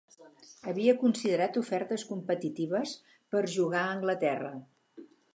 [0.69, 2.93] Havia considerat ofertes competitives
[3.35, 4.51] per jugar a Anglaterra.